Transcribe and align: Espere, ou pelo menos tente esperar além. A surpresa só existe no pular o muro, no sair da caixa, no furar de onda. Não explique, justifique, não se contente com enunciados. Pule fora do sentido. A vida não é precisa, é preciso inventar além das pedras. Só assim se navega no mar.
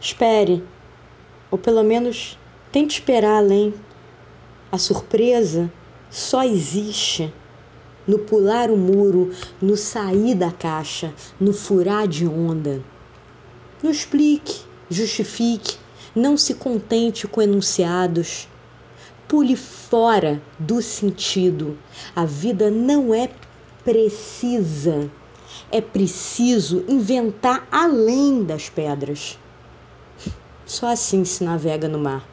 Espere, 0.00 0.64
ou 1.50 1.58
pelo 1.58 1.82
menos 1.82 2.38
tente 2.72 2.94
esperar 2.94 3.36
além. 3.36 3.74
A 4.72 4.78
surpresa 4.78 5.70
só 6.08 6.42
existe 6.42 7.30
no 8.06 8.20
pular 8.20 8.70
o 8.70 8.78
muro, 8.78 9.30
no 9.60 9.76
sair 9.76 10.34
da 10.34 10.50
caixa, 10.50 11.12
no 11.38 11.52
furar 11.52 12.08
de 12.08 12.26
onda. 12.26 12.82
Não 13.82 13.90
explique, 13.90 14.62
justifique, 14.88 15.76
não 16.16 16.34
se 16.36 16.54
contente 16.54 17.28
com 17.28 17.42
enunciados. 17.42 18.48
Pule 19.28 19.54
fora 19.54 20.40
do 20.58 20.80
sentido. 20.80 21.78
A 22.16 22.24
vida 22.24 22.70
não 22.70 23.14
é 23.14 23.28
precisa, 23.84 25.10
é 25.70 25.80
preciso 25.80 26.84
inventar 26.88 27.68
além 27.70 28.42
das 28.42 28.68
pedras. 28.70 29.38
Só 30.70 30.86
assim 30.86 31.24
se 31.24 31.42
navega 31.42 31.88
no 31.88 31.98
mar. 31.98 32.24